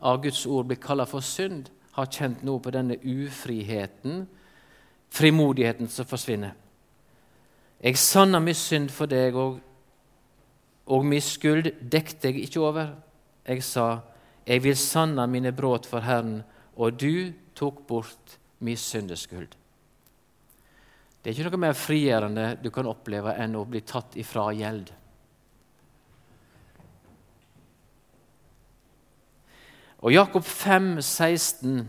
av 0.00 0.22
Guds 0.22 0.46
ord 0.46 0.68
blir 0.70 0.80
kalla 0.80 1.06
for 1.08 1.24
synd, 1.24 1.68
har 1.96 2.06
kjent 2.06 2.44
noe 2.46 2.60
på 2.62 2.72
denne 2.72 2.96
ufriheten, 3.02 4.24
frimodigheten 5.10 5.90
som 5.90 6.06
forsvinner. 6.06 6.54
Jeg 7.82 7.98
sanna 7.98 8.38
min 8.40 8.56
synd 8.56 8.92
for 8.94 9.10
deg, 9.10 9.36
og, 9.36 9.58
og 10.90 11.06
mi 11.06 11.20
skuld 11.22 11.70
dekte 11.80 12.30
jeg 12.30 12.46
ikke 12.48 12.62
over. 12.64 12.94
Jeg 13.46 13.62
sa, 13.62 14.02
jeg 14.46 14.62
vil 14.64 14.76
sanna 14.78 15.26
mine 15.30 15.52
brudd 15.54 15.86
for 15.86 16.02
Herren, 16.02 16.40
og 16.74 16.98
du 16.98 17.32
tok 17.54 17.84
bort 17.86 18.38
mi 18.64 18.74
syndeskuld. 18.76 19.54
Det 21.20 21.30
er 21.30 21.36
ikke 21.36 21.50
noe 21.52 21.62
mer 21.66 21.76
frigjørende 21.76 22.46
du 22.62 22.70
kan 22.72 22.88
oppleve 22.88 23.34
enn 23.38 23.58
å 23.60 23.66
bli 23.68 23.82
tatt 23.86 24.16
ifra 24.18 24.48
gjeld. 24.56 24.88
Og 30.00 30.14
Jakob 30.14 30.46
5, 30.48 30.94
16 31.04 31.82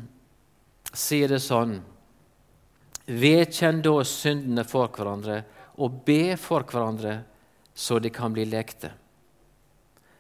sier 0.92 1.32
det 1.32 1.40
sånn 1.40 1.78
Vedkjenn 3.08 3.80
da 3.84 3.94
syndene 4.08 4.66
for 4.68 4.92
hverandre 4.94 5.40
og 5.82 6.02
be 6.06 6.36
for 6.40 6.68
hverandre 6.68 7.22
så 7.74 8.00
de 8.00 8.10
kan 8.10 8.34
bli 8.34 8.46
lekte. 8.46 8.92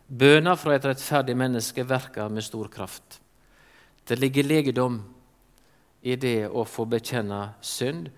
Bønner 0.08 0.58
fra 0.60 0.75
et 0.75 0.86
rettferdig 0.86 1.38
menneske 1.39 1.86
verker 1.88 2.29
med 2.29 2.43
stor 2.43 2.67
kraft. 2.72 3.22
Det 4.08 4.17
ligger 4.20 4.43
legedom 4.43 5.00
i 6.01 6.15
det 6.20 6.50
å 6.50 6.65
få 6.65 6.86
bekjenne 6.89 7.53
synd, 7.62 8.10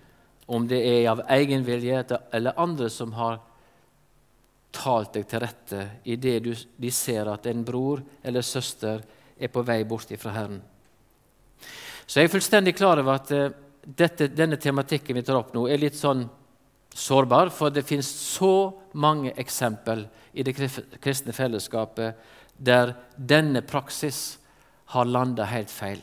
om 0.46 0.66
det 0.68 0.80
er 0.84 1.08
av 1.08 1.22
egen 1.36 1.64
vilje 1.64 2.02
eller 2.34 2.58
andre 2.60 2.90
som 2.92 3.14
har 3.16 3.38
talt 4.74 5.14
deg 5.14 5.28
til 5.30 5.40
rette 5.44 5.82
i 6.10 6.16
det 6.20 6.38
de 6.44 6.90
ser 6.92 7.30
at 7.30 7.46
en 7.46 7.62
bror 7.64 8.02
eller 8.22 8.44
søster 8.44 9.04
er 9.38 9.52
på 9.52 9.62
vei 9.64 9.84
bort 9.88 10.10
fra 10.18 10.34
Herren. 10.34 10.60
Så 12.06 12.20
jeg 12.20 12.28
er 12.28 12.34
fullstendig 12.34 12.74
klar 12.76 13.00
over 13.00 13.16
at 13.16 13.30
eh, 13.32 13.52
dette, 13.84 14.28
denne 14.28 14.58
tematikken 14.60 15.16
vi 15.16 15.22
tar 15.24 15.38
opp 15.38 15.54
nå, 15.54 15.66
er 15.68 15.80
litt 15.80 15.96
sånn 15.96 16.26
sårbar, 16.94 17.50
for 17.50 17.74
det 17.74 17.84
finnes 17.86 18.08
så 18.08 18.72
mange 18.94 19.34
eksempel 19.36 20.06
i 20.32 20.44
det 20.46 20.54
kristne 20.54 21.34
fellesskapet 21.34 22.14
der 22.56 22.94
denne 23.16 23.64
praksis 23.66 24.38
har 24.94 25.08
landa 25.10 25.46
helt 25.50 25.70
feil. 25.70 26.02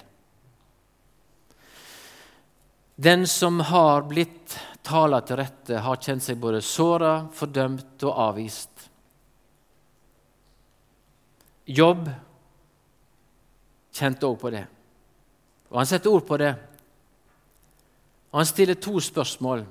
Den 3.02 3.24
som 3.28 3.60
har 3.72 4.04
blitt 4.06 4.58
tala 4.86 5.22
til 5.26 5.40
rette, 5.40 5.80
har 5.80 6.02
kjent 6.02 6.26
seg 6.26 6.42
både 6.42 6.60
såra, 6.62 7.14
fordømt 7.34 8.04
og 8.06 8.20
avvist. 8.28 8.90
Jobb 11.72 12.10
kjente 13.96 14.28
òg 14.28 14.38
på 14.42 14.52
det. 14.54 14.66
Og 15.72 15.80
Han 15.80 15.88
setter 15.88 16.12
ord 16.12 16.26
på 16.28 16.38
det. 16.38 16.52
Og 18.32 18.40
Han 18.42 18.50
stiller 18.50 18.76
to 18.76 19.00
spørsmål. 19.00 19.66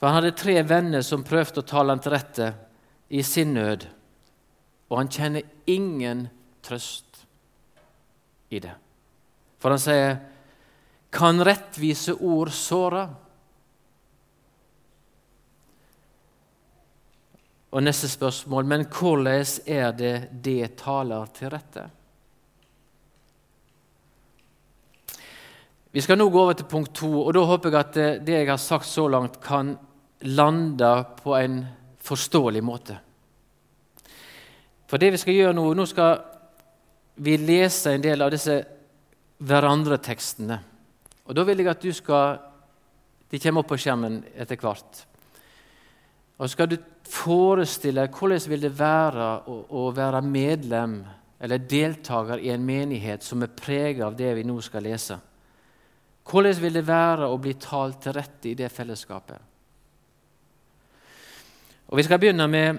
For 0.00 0.08
Han 0.08 0.16
hadde 0.16 0.32
tre 0.32 0.56
venner 0.64 1.02
som 1.04 1.24
prøvde 1.28 1.60
å 1.60 1.68
tale 1.68 1.92
han 1.92 2.00
til 2.00 2.14
rette 2.14 2.46
i 3.12 3.20
sin 3.26 3.52
nød, 3.52 3.84
og 4.88 4.96
han 4.96 5.10
kjenner 5.12 5.44
ingen 5.68 6.22
trøst 6.64 7.20
i 8.48 8.62
det. 8.64 8.72
For 9.60 9.70
han 9.70 9.78
sier, 9.78 10.20
'Kan 11.12 11.44
rettvise 11.44 12.14
ord 12.14 12.48
såre?' 12.48 13.10
Og 17.72 17.82
neste 17.82 18.08
spørsmål, 18.08 18.64
men 18.64 18.86
hvordan 18.86 19.60
er 19.66 19.92
det 19.92 20.42
det 20.42 20.76
taler 20.76 21.26
til 21.26 21.50
rette? 21.50 21.90
Vi 25.92 26.00
skal 26.00 26.18
nå 26.18 26.28
gå 26.30 26.40
over 26.40 26.52
til 26.52 26.66
punkt 26.66 26.94
to, 26.94 27.26
og 27.26 27.34
da 27.34 27.40
håper 27.40 27.70
jeg 27.70 27.80
at 27.80 28.26
det 28.26 28.34
jeg 28.34 28.48
har 28.48 28.56
sagt 28.56 28.86
så 28.86 29.08
langt, 29.08 29.40
kan 29.40 29.78
lande 30.20 30.90
på 31.22 31.34
en 31.36 31.62
forståelig 32.00 32.62
måte. 32.64 32.96
For 34.90 34.98
det 34.98 35.12
vi 35.14 35.20
skal 35.22 35.36
gjøre 35.36 35.54
nå 35.54 35.68
Nå 35.74 35.86
skal 35.86 36.18
vi 37.20 37.36
lese 37.38 37.94
en 37.94 38.02
del 38.02 38.22
av 38.22 38.32
disse 38.32 38.56
hverandre-tekstene. 39.38 40.58
Og 41.28 41.36
Da 41.36 41.44
vil 41.44 41.62
jeg 41.62 41.70
at 41.70 41.82
du 41.82 41.92
skal 41.92 42.38
De 43.30 43.38
kommer 43.38 43.62
opp 43.62 43.68
på 43.70 43.78
skjermen 43.78 44.24
etter 44.34 44.58
hvert. 44.58 45.04
Og 46.40 46.50
skal 46.50 46.66
du 46.66 46.76
forestille 47.06 48.08
hvordan 48.10 48.48
vil 48.50 48.64
det 48.64 48.72
være 48.78 49.28
å, 49.46 49.56
å 49.70 49.90
være 49.94 50.22
medlem 50.24 50.96
eller 51.40 51.58
deltaker 51.58 52.42
i 52.42 52.50
en 52.52 52.64
menighet 52.64 53.22
som 53.24 53.42
er 53.42 53.52
preget 53.56 54.04
av 54.04 54.16
det 54.16 54.34
vi 54.36 54.44
nå 54.44 54.58
skal 54.60 54.84
lese. 54.84 55.16
Hvordan 56.30 56.58
vil 56.60 56.76
det 56.76 56.86
være 56.86 57.30
å 57.30 57.38
bli 57.40 57.54
talt 57.60 58.02
til 58.04 58.14
rette 58.14 58.50
i 58.50 58.56
det 58.58 58.68
fellesskapet? 58.72 59.49
Og 61.90 61.98
Vi 61.98 62.04
skal 62.06 62.20
begynne 62.22 62.46
med 62.46 62.78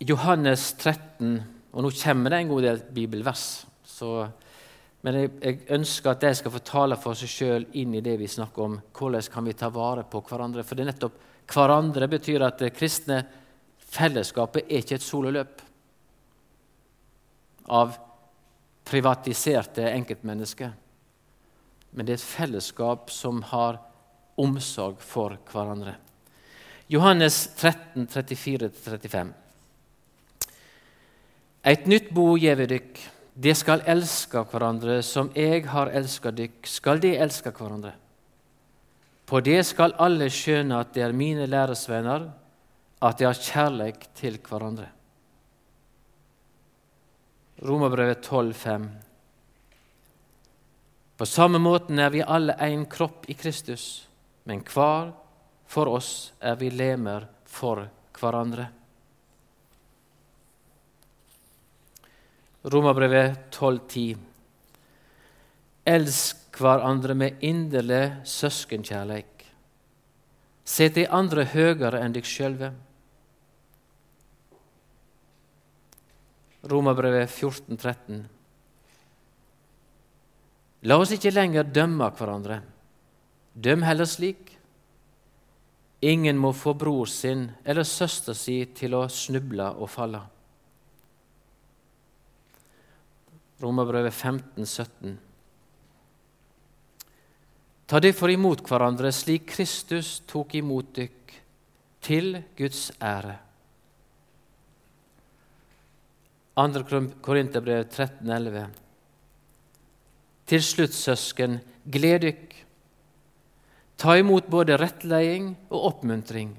Johannes 0.00 0.70
13, 0.78 1.34
og 1.72 1.84
nå 1.84 1.90
kommer 2.00 2.32
det 2.32 2.38
en 2.40 2.48
god 2.48 2.62
del 2.64 2.78
bibelvers. 2.96 3.42
Så, 3.84 4.12
men 5.04 5.18
jeg, 5.18 5.30
jeg, 5.42 5.58
ønsker 5.76 6.14
at 6.14 6.22
de 6.24 6.30
skal 6.38 6.54
få 6.54 6.62
tale 6.64 6.96
for 6.96 7.18
seg 7.18 7.28
sjøl 7.28 7.66
inn 7.76 7.98
i 7.98 8.00
det 8.04 8.14
vi 8.22 8.30
snakker 8.30 8.64
om. 8.64 8.78
Hvordan 8.96 9.28
kan 9.34 9.44
vi 9.44 9.56
ta 9.58 9.68
vare 9.74 10.06
på 10.08 10.22
hverandre? 10.30 10.64
For 10.64 10.78
det 10.78 10.86
er 10.86 10.90
nettopp 10.94 11.20
hverandre 11.52 12.08
betyr 12.08 12.46
at 12.48 12.64
det 12.64 12.72
kristne 12.76 13.20
fellesskapet 13.88 14.64
er 14.64 14.80
ikke 14.80 14.96
et 14.96 15.04
sololøp 15.04 15.62
av 17.68 18.00
privatiserte 18.88 19.92
enkeltmennesker. 19.92 20.72
Men 21.92 22.06
det 22.06 22.16
er 22.16 22.22
et 22.22 22.30
fellesskap 22.32 23.12
som 23.12 23.44
har 23.52 23.82
omsorg 24.40 25.02
for 25.04 25.36
hverandre. 25.52 25.98
Johannes 26.88 27.50
13, 27.56 28.06
34-35. 28.06 29.32
Eit 31.68 31.86
nytt 31.86 32.10
bo 32.16 32.30
gjev 32.40 32.62
dykk. 32.70 33.00
De 33.38 33.52
skal 33.54 33.84
elske 33.86 34.40
hverandre 34.50 35.02
som 35.06 35.28
jeg 35.36 35.66
har 35.68 35.92
elska 35.94 36.32
dykk, 36.34 36.64
skal 36.66 37.02
de 37.02 37.12
elske 37.20 37.52
hverandre. 37.52 37.92
På 39.28 39.42
det 39.44 39.60
skal 39.68 39.92
alle 40.00 40.30
skjønne 40.32 40.80
at 40.80 40.94
det 40.96 41.04
er 41.04 41.12
mine 41.12 41.44
læresvenner, 41.46 42.24
at 43.04 43.18
de 43.20 43.28
har 43.28 43.36
kjærleik 43.36 44.08
til 44.16 44.40
hverandre. 44.48 44.88
Romerbrevet 47.68 48.24
12,5. 48.24 48.88
På 51.18 51.26
samme 51.26 51.60
måten 51.60 51.98
er 51.98 52.10
vi 52.14 52.24
alle 52.24 52.56
én 52.64 52.88
kropp 52.88 53.28
i 53.28 53.36
Kristus, 53.36 54.08
men 54.48 54.64
hver 54.64 55.12
for 55.68 55.90
oss 55.92 56.32
er 56.40 56.56
vi 56.56 56.70
lemer 56.72 57.26
for 57.48 57.84
hverandre. 58.18 58.66
Romerbrevet 62.68 63.52
12,10. 63.54 64.16
Elsk 65.88 66.58
hverandre 66.58 67.14
med 67.14 67.44
inderlig 67.44 68.02
søskenkjærleik. 68.28 69.44
Sett 70.68 70.98
de 70.98 71.06
andre 71.08 71.46
høyere 71.48 72.02
enn 72.02 72.16
deg 72.16 72.26
sjølve. 72.28 72.72
Romerbrevet 76.68 77.30
14, 77.30 77.78
13. 77.78 78.26
La 80.90 80.98
oss 81.00 81.14
ikke 81.14 81.32
lenger 81.32 81.64
dømme 81.64 82.10
hverandre. 82.18 82.60
Døm 83.54 83.86
heller 83.86 84.06
slik. 84.06 84.57
Ingen 86.00 86.38
må 86.38 86.52
få 86.54 86.74
bror 86.78 87.06
sin 87.10 87.48
eller 87.64 87.86
søster 87.86 88.36
si 88.38 88.60
til 88.74 88.94
å 88.94 89.06
snuble 89.10 89.66
og 89.74 89.90
falle. 89.90 90.20
Romerbrevet 93.58 94.14
15, 94.14 94.66
17. 94.66 95.16
Ta 97.88 97.98
derfor 98.04 98.30
imot 98.30 98.62
hverandre 98.68 99.10
slik 99.16 99.48
Kristus 99.50 100.20
tok 100.28 100.54
imot 100.60 100.92
dykk, 100.94 101.34
til 102.04 102.36
Guds 102.56 102.92
ære. 103.02 103.34
2. 106.58 107.00
Korinterbrev 107.22 107.84
13, 107.86 108.30
11. 108.30 108.68
Til 110.48 110.62
slutt, 110.62 110.94
søsken, 110.94 111.58
gled 111.86 112.22
dykk. 112.26 112.56
Ta 113.98 114.14
imot 114.18 114.46
både 114.46 114.76
rettleding 114.78 115.52
og 115.68 115.92
oppmuntring. 115.92 116.52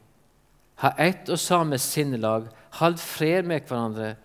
Ha 0.84 0.92
ett 1.00 1.30
og 1.32 1.40
samme 1.40 1.80
sinnelag, 1.80 2.50
hold 2.80 3.00
fred 3.00 3.48
med 3.48 3.68
hverandre 3.68 4.16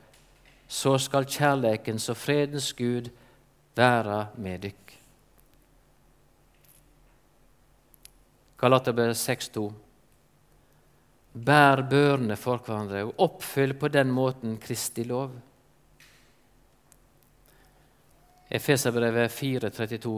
så 0.74 0.96
skal 0.98 1.28
kjærleikens 1.28 2.08
og 2.10 2.18
fredens 2.18 2.72
Gud 2.74 3.10
være 3.76 4.26
med 4.40 4.64
dykk. 4.64 4.94
Galaterbrevet 8.58 9.18
6,2. 9.18 9.64
Bær 11.34 11.82
børene 11.90 12.36
for 12.38 12.62
hverandre 12.62 13.04
og 13.04 13.20
oppfyll 13.26 13.74
på 13.78 13.90
den 13.92 14.12
måten 14.14 14.56
Kristi 14.62 15.04
lov. 15.04 15.34
Efeserbrevet 18.50 19.34
4,32. 19.34 20.14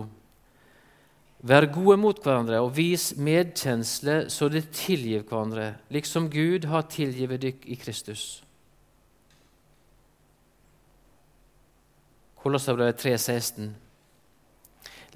Vær 1.45 1.67
gode 1.69 1.99
mot 2.01 2.19
hverandre 2.23 2.63
og 2.65 2.73
vis 2.79 3.11
medkjensle 3.21 4.27
så 4.33 4.49
det 4.49 4.71
tilgir 4.75 5.27
hverandre, 5.29 5.75
liksom 5.93 6.31
Gud 6.33 6.65
har 6.71 6.89
tilgivet 6.91 7.43
dykk 7.43 7.67
i 7.69 7.77
Kristus. 7.77 8.25
Kolosserbrevet 12.41 13.03
3,16. 13.03 13.69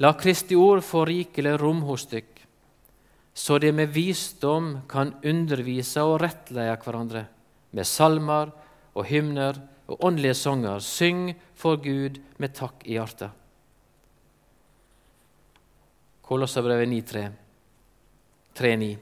La 0.02 0.12
Kristi 0.18 0.56
ord 0.58 0.84
få 0.84 1.04
rikelig 1.08 1.56
rom 1.60 1.82
hos 1.88 2.06
dykk, 2.10 2.44
så 3.34 3.58
de 3.62 3.72
med 3.72 3.92
visdom 3.94 4.80
kan 4.90 5.14
undervise 5.24 6.02
og 6.04 6.20
rettleie 6.24 6.76
hverandre 6.84 7.26
med 7.70 7.86
salmer 7.86 8.50
og 8.94 9.06
hymner 9.08 9.60
og 9.90 10.04
åndelige 10.04 10.34
sanger. 10.34 10.82
Syng 10.82 11.34
for 11.54 11.80
Gud 11.80 12.20
med 12.38 12.54
takk 12.58 12.82
i 12.84 12.98
hjertet. 12.98 13.39
Kolosserbrevet 16.30 16.88
9,3. 16.88 17.24
3,9. 18.54 18.92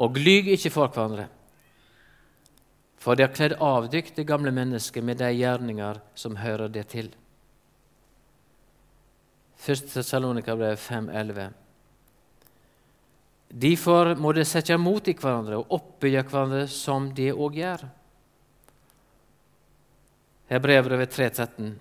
Og 0.00 0.16
lyg 0.16 0.48
ikke 0.56 0.72
for 0.72 0.88
hverandre 0.88 1.28
for 3.00 3.16
de 3.16 3.24
har 3.24 3.32
kledd 3.32 3.56
av 3.64 3.86
dykk 3.88 4.12
det 4.18 4.26
gamle 4.28 4.52
mennesket 4.52 5.04
med 5.04 5.16
de 5.22 5.30
gjerninger 5.32 6.02
som 6.14 6.36
hører 6.36 6.68
det 6.68 6.84
til. 6.92 7.08
1. 9.64 9.86
Tessalonika-brev 9.88 10.76
5,11. 10.76 11.54
Derfor 13.64 14.12
må 14.20 14.34
de 14.36 14.44
sette 14.44 14.76
mot 14.78 15.08
i 15.08 15.16
hverandre 15.16 15.62
og 15.62 15.72
oppbygge 15.78 16.26
hverandre 16.28 16.66
som 16.68 17.08
de 17.16 17.30
òg 17.32 17.56
gjør. 17.62 17.86
Hebrevet 20.52 21.16
3,13. 21.16 21.72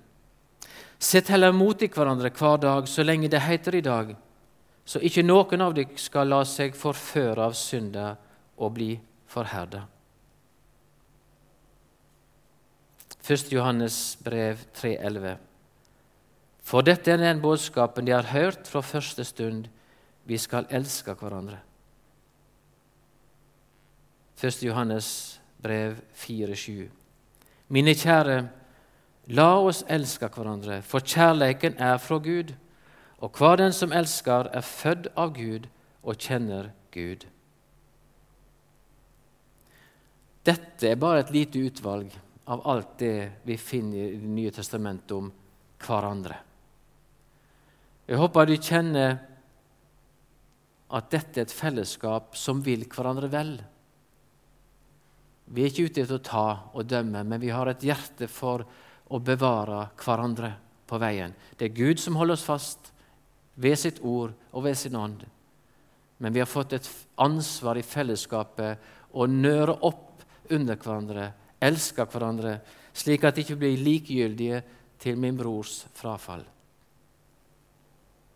Sett 0.99 1.29
heller 1.31 1.53
mot 1.55 1.81
i 1.81 1.87
hverandre 1.87 2.31
hver 2.35 2.57
dag 2.59 2.87
så 2.91 3.05
lenge 3.05 3.29
det 3.31 3.39
heter 3.45 3.75
i 3.79 3.85
dag, 3.85 4.11
så 4.83 4.99
ikke 4.99 5.23
noen 5.23 5.61
av 5.63 5.75
dere 5.77 5.95
skal 6.01 6.27
la 6.27 6.41
seg 6.43 6.75
forføre 6.75 7.45
av 7.45 7.55
synda 7.55 8.09
og 8.59 8.73
bli 8.75 8.91
forherda. 9.29 9.85
1. 13.29 13.51
Johannes 13.53 14.17
brev 14.25 14.57
3,11. 14.75 15.37
For 16.65 16.85
dette 16.85 17.13
er 17.13 17.21
den 17.21 17.41
budskapen 17.41 18.05
de 18.05 18.13
har 18.15 18.31
hørt 18.33 18.67
fra 18.67 18.81
første 18.81 19.23
stund. 19.23 19.67
Vi 20.25 20.37
skal 20.37 20.67
elske 20.69 21.13
hverandre. 21.13 21.59
1. 24.41 24.63
Johannes 24.65 25.39
brev 25.61 25.99
4,7. 26.15 26.89
Mine 27.69 27.93
kjære, 27.93 28.47
La 29.29 29.59
oss 29.61 29.83
elske 29.85 30.25
hverandre, 30.33 30.79
for 30.81 31.05
kjærleiken 31.05 31.77
er 31.77 31.99
fra 32.01 32.17
Gud. 32.17 32.55
Og 33.19 33.35
hver 33.37 33.59
den 33.59 33.73
som 33.75 33.93
elsker, 33.93 34.49
er 34.49 34.65
født 34.65 35.11
av 35.19 35.35
Gud 35.35 35.67
og 36.01 36.17
kjenner 36.17 36.71
Gud. 36.93 37.27
Dette 40.47 40.89
er 40.89 40.97
bare 40.97 41.21
et 41.21 41.33
lite 41.35 41.61
utvalg 41.61 42.13
av 42.49 42.63
alt 42.65 42.95
det 43.03 43.43
vi 43.45 43.57
finner 43.61 44.15
i 44.15 44.17
Det 44.17 44.33
nye 44.33 44.51
testamentet 44.55 45.11
om 45.13 45.27
hverandre. 45.83 46.39
Jeg 48.09 48.17
håper 48.17 48.47
du 48.47 48.55
kjenner 48.57 49.19
at 50.89 51.11
dette 51.13 51.37
er 51.37 51.45
et 51.45 51.53
fellesskap 51.53 52.33
som 52.39 52.63
vil 52.65 52.87
hverandre 52.89 53.29
vel. 53.29 53.51
Vi 55.53 55.61
er 55.61 55.69
ikke 55.69 55.85
ute 55.91 56.01
etter 56.01 56.17
å 56.17 56.25
ta 56.25 56.47
og 56.73 56.87
dømme, 56.89 57.21
men 57.21 57.41
vi 57.41 57.51
har 57.53 57.69
et 57.69 57.85
hjerte 57.85 58.25
for 58.31 58.65
å 59.09 59.19
bevare 59.19 59.89
hverandre 59.99 60.53
på 60.89 60.99
veien. 61.01 61.33
Det 61.57 61.69
er 61.69 61.77
Gud 61.77 62.01
som 62.01 62.17
holder 62.19 62.37
oss 62.37 62.45
fast 62.45 62.91
ved 63.59 63.77
sitt 63.79 63.99
ord 64.05 64.33
og 64.51 64.65
ved 64.65 64.77
sin 64.77 64.95
ånd. 64.95 65.25
Men 66.19 66.33
vi 66.35 66.41
har 66.41 66.49
fått 66.49 66.75
et 66.75 66.89
ansvar 67.21 67.79
i 67.79 67.85
fellesskapet 67.85 69.13
å 69.15 69.25
nøre 69.29 69.77
opp 69.87 70.23
under 70.51 70.77
hverandre, 70.79 71.31
elske 71.61 72.05
hverandre, 72.09 72.57
slik 72.93 73.23
at 73.23 73.35
de 73.35 73.45
ikke 73.45 73.59
blir 73.59 73.81
likegyldige 73.83 74.61
til 74.99 75.19
min 75.19 75.37
brors 75.37 75.83
frafall. 75.95 76.43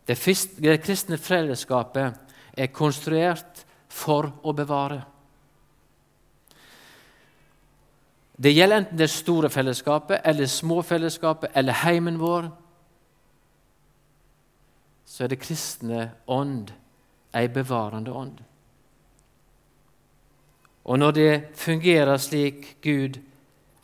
Det 0.03 0.17
kristne 0.83 1.17
fellesskapet 1.19 2.36
er 2.59 2.75
konstruert 2.75 3.63
for 3.91 4.29
å 4.43 4.53
bevare. 4.55 5.01
Det 8.36 8.52
gjelder 8.52 8.78
enten 8.78 8.98
det 8.98 9.10
store 9.12 9.50
fellesskapet 9.50 10.22
eller 10.24 10.46
små 10.46 10.82
fellesskapet 10.84 11.52
eller 11.54 11.74
heimen 11.84 12.17
vår. 12.19 12.50
Så 15.06 15.24
er 15.24 15.34
det 15.34 15.41
kristne 15.43 16.08
ånd 16.26 16.74
ei 17.34 17.48
bevarende 17.50 18.12
ånd. 18.12 18.41
Og 20.84 21.00
når 21.00 21.12
det 21.12 21.34
fungerer 21.56 22.17
slik 22.17 22.76
Gud 22.82 23.22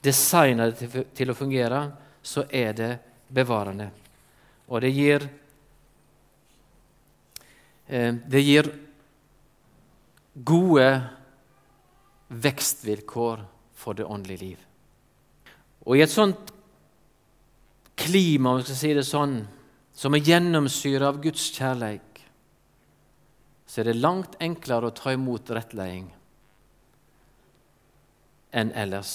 designer 0.04 0.74
det 0.76 1.06
til 1.16 1.32
å 1.32 1.38
fungere, 1.38 1.84
så 2.24 2.44
er 2.50 2.74
det 2.74 2.94
bevarende. 3.30 3.92
Og 4.68 4.82
det 4.82 4.92
gir 4.94 5.30
Eh, 7.90 8.14
det 8.14 8.42
gir 8.46 8.68
gode 10.46 10.90
vekstvilkår 12.28 13.42
for 13.80 13.96
det 13.96 14.08
åndelige 14.08 14.44
liv. 14.44 14.66
Og 15.88 15.98
i 15.98 16.04
et 16.04 16.12
sånt 16.12 16.52
klima, 18.00 18.52
om 18.52 18.60
jeg 18.60 18.70
skal 18.70 18.80
si 18.82 18.94
det 18.98 19.08
sånn, 19.08 19.40
som 19.96 20.16
er 20.16 20.24
gjennomsyra 20.24 21.10
av 21.12 21.20
Guds 21.24 21.50
kjærleik, 21.56 22.24
så 23.70 23.82
er 23.82 23.90
det 23.90 24.00
langt 24.00 24.38
enklere 24.42 24.90
å 24.90 24.96
ta 24.96 25.14
imot 25.14 25.52
rettleding 25.54 26.08
enn 28.50 28.72
ellers. 28.74 29.12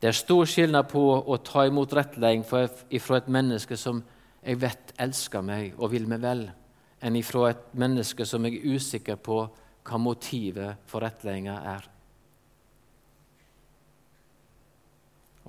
Det 0.00 0.08
er 0.08 0.16
stor 0.16 0.46
skillnad 0.48 0.88
på 0.88 1.02
å 1.20 1.36
ta 1.44 1.66
imot 1.68 1.92
rettleding 1.98 2.44
fra 2.46 2.64
et 3.18 3.28
menneske 3.28 3.76
som 3.76 4.00
jeg 4.40 4.60
vet 4.62 4.94
elsker 5.02 5.44
meg 5.44 5.76
og 5.76 5.92
vil 5.92 6.06
meg 6.08 6.22
vel, 6.22 6.46
enn 7.04 7.18
ifra 7.18 7.50
et 7.50 7.68
menneske 7.78 8.24
som 8.26 8.46
jeg 8.46 8.58
er 8.58 8.78
usikker 8.78 9.18
på 9.20 9.42
hva 9.88 10.00
motivet 10.00 10.88
for 10.88 11.04
rettledinga 11.04 11.58
er. 11.74 11.84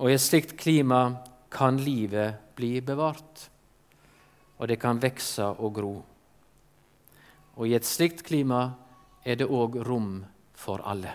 Og 0.00 0.08
I 0.08 0.16
et 0.16 0.24
slikt 0.24 0.54
klima 0.56 1.20
kan 1.52 1.76
livet 1.76 2.38
bli 2.56 2.78
bevart, 2.80 3.50
og 4.56 4.68
det 4.68 4.78
kan 4.80 5.00
vokse 5.00 5.44
og 5.44 5.74
gro. 5.76 5.94
Og 7.60 7.68
I 7.68 7.74
et 7.76 7.84
slikt 7.84 8.22
klima 8.24 8.62
er 9.24 9.36
det 9.36 9.48
òg 9.48 9.76
rom 9.84 10.22
for 10.56 10.80
alle. 10.88 11.12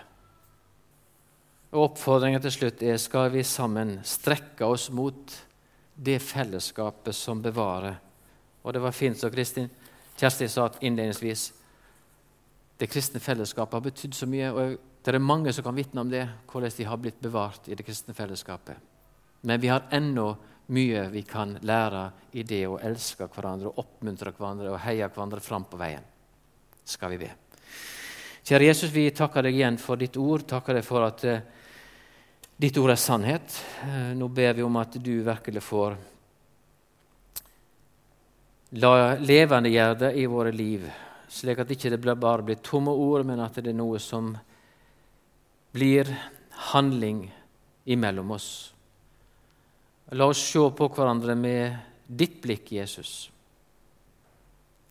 Og 1.74 1.90
Oppfordringen 1.90 2.42
til 2.44 2.54
slutt 2.54 2.82
er 2.86 3.00
skal 3.02 3.32
vi 3.34 3.42
sammen 3.42 3.98
strekke 4.06 4.70
oss 4.70 4.86
mot 4.94 5.34
det 5.96 6.20
fellesskapet 6.22 7.16
som 7.16 7.42
bevarer. 7.42 7.98
Og 8.62 8.72
det 8.72 8.82
var 8.82 8.94
fint 8.94 9.18
som 9.18 9.34
Kjersti 10.16 10.48
sa 10.48 10.70
innledningsvis 10.80 11.50
det 12.78 12.88
kristne 12.92 13.20
fellesskapet 13.20 13.74
har 13.74 13.84
betydd 13.84 14.14
så 14.14 14.26
mye. 14.28 14.52
og 14.52 14.78
Det 15.06 15.14
er 15.14 15.22
mange 15.22 15.52
som 15.54 15.62
kan 15.62 15.76
vitne 15.76 16.02
om 16.02 16.08
det, 16.10 16.24
hvordan 16.50 16.72
de 16.76 16.84
har 16.84 16.98
blitt 16.98 17.20
bevart 17.22 17.68
i 17.70 17.76
det 17.78 17.84
kristne 17.86 18.14
fellesskapet. 18.14 18.74
Men 19.46 19.60
vi 19.62 19.68
har 19.70 19.84
ennå 19.94 20.32
mye 20.74 21.04
vi 21.12 21.22
kan 21.22 21.52
lære 21.62 22.00
i 22.34 22.42
det 22.42 22.64
å 22.66 22.80
elske 22.82 23.28
hverandre, 23.30 23.70
og 23.70 23.78
oppmuntre 23.84 24.32
hverandre 24.34 24.72
og 24.72 24.80
heie 24.82 25.06
hverandre 25.06 25.38
fram 25.40 25.68
på 25.70 25.78
veien. 25.78 26.02
Skal 26.82 27.14
vi 27.14 27.20
be. 27.20 27.28
Kjære 28.46 28.66
Jesus, 28.66 28.90
vi 28.90 29.04
takker 29.14 29.46
deg 29.46 29.54
igjen 29.54 29.78
for 29.78 29.98
ditt 29.98 30.18
ord. 30.18 30.42
Takker 30.46 30.74
deg 30.80 30.84
for 30.86 31.06
at 31.06 31.22
uh, 31.30 31.38
ditt 32.58 32.82
ord 32.82 32.96
er 32.96 32.98
sannhet. 32.98 33.56
Uh, 33.86 34.10
nå 34.18 34.26
ber 34.26 34.58
vi 34.58 34.66
om 34.66 34.80
at 34.82 34.98
du 34.98 35.12
virkelig 35.22 35.62
får 35.66 35.96
la 38.82 39.14
levendegjøre 39.22 39.98
det 40.02 40.12
i 40.18 40.26
våre 40.26 40.50
liv, 40.50 40.82
slik 41.30 41.62
at 41.62 41.70
det 41.70 41.78
ikke 41.78 42.14
bare 42.18 42.42
blir 42.42 42.58
tomme 42.58 42.90
ord, 42.90 43.22
men 43.26 43.38
at 43.46 43.62
det 43.62 43.70
er 43.70 43.78
noe 43.78 44.02
som 44.02 44.34
blir 45.76 46.08
handling 46.72 47.34
imellom 47.84 48.30
oss. 48.30 48.74
La 50.16 50.24
oss 50.24 50.40
se 50.40 50.62
på 50.78 50.88
hverandre 50.88 51.34
med 51.36 51.76
ditt 52.06 52.38
blikk, 52.40 52.72
Jesus. 52.72 53.26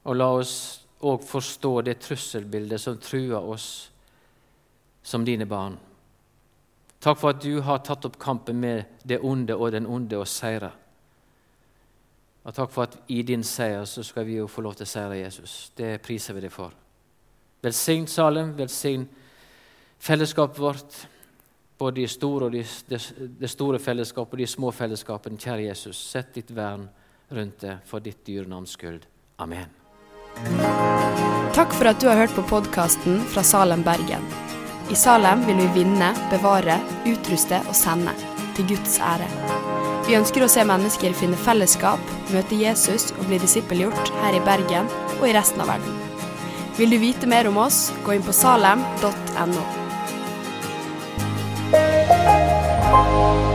Og 0.05 0.19
la 0.19 0.27
oss 0.37 0.53
òg 1.01 1.25
forstå 1.25 1.71
det 1.87 1.97
trusselbildet 2.05 2.83
som 2.83 3.01
truer 3.01 3.41
oss 3.41 3.89
som 5.01 5.25
dine 5.25 5.49
barn. 5.49 5.79
Takk 7.01 7.17
for 7.17 7.33
at 7.33 7.41
du 7.41 7.57
har 7.65 7.81
tatt 7.81 8.05
opp 8.05 8.21
kampen 8.21 8.61
med 8.61 9.01
det 9.01 9.23
onde 9.25 9.57
og 9.57 9.73
den 9.73 9.89
onde 9.89 10.21
og 10.21 10.29
seira. 10.29 10.69
Og 12.45 12.53
takk 12.53 12.69
for 12.77 12.85
at 12.85 13.01
i 13.09 13.23
din 13.25 13.41
seier 13.41 13.89
så 13.89 14.05
skal 14.05 14.29
vi 14.29 14.37
jo 14.37 14.45
få 14.45 14.61
lov 14.61 14.77
til 14.77 14.85
å 14.85 14.93
seire 14.93 15.17
Jesus. 15.23 15.71
Det 15.73 15.95
priser 16.05 16.37
vi 16.37 16.45
deg 16.45 16.53
for. 16.53 16.77
Velsign 17.65 18.05
Salem, 18.05 18.53
velsign 18.53 19.09
fellesskapet 19.99 20.59
vårt, 20.59 20.99
både 21.77 22.01
de 22.01 22.07
store 22.07 22.47
og 22.47 22.55
de, 22.55 22.63
det, 22.87 23.49
store 23.51 23.79
fellesskapet 23.79 24.37
og 24.37 24.43
de 24.43 24.47
små 24.47 24.71
fellesskapene. 24.71 25.39
Kjære 25.39 25.67
Jesus, 25.69 25.99
sett 26.11 26.33
ditt 26.35 26.51
vern 26.55 26.87
rundt 27.35 27.65
det 27.65 27.79
for 27.89 28.03
ditt 28.03 28.23
dyre 28.27 28.47
navns 28.49 28.75
skyld. 28.77 29.05
Amen. 29.41 29.71
Takk 31.55 31.71
for 31.75 31.87
at 31.87 32.01
du 32.01 32.09
har 32.09 32.19
hørt 32.19 32.35
på 32.35 32.43
podkasten 32.49 33.21
fra 33.31 33.43
Salem, 33.43 33.83
Bergen. 33.83 34.23
I 34.91 34.95
Salem 34.99 35.45
vil 35.47 35.57
vi 35.63 35.69
vinne, 35.79 36.11
bevare, 36.29 36.77
utruste 37.09 37.61
og 37.65 37.75
sende, 37.75 38.13
til 38.55 38.67
Guds 38.75 38.99
ære. 39.01 39.29
Vi 40.05 40.13
ønsker 40.13 40.45
å 40.45 40.49
se 40.51 40.61
mennesker 40.67 41.15
finne 41.17 41.39
fellesskap, 41.41 42.11
møte 42.29 42.59
Jesus 42.59 43.09
og 43.15 43.25
bli 43.25 43.39
disippelgjort 43.41 44.11
her 44.21 44.37
i 44.37 44.43
Bergen 44.45 44.91
og 45.17 45.25
i 45.29 45.33
resten 45.33 45.63
av 45.65 45.73
verden. 45.73 45.97
Vil 46.77 46.91
du 46.91 46.99
vite 47.01 47.27
mer 47.31 47.49
om 47.49 47.57
oss, 47.63 47.87
gå 48.05 48.17
inn 48.17 48.25
på 48.25 48.35
salem.no. 48.35 49.84
Bye. 52.95 53.54